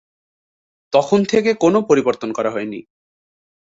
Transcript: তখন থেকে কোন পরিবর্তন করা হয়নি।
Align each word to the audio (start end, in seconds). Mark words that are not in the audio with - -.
তখন 0.93 1.19
থেকে 1.23 1.51
কোন 1.53 1.73
পরিবর্তন 1.81 2.29
করা 2.33 2.49
হয়নি। 2.51 2.79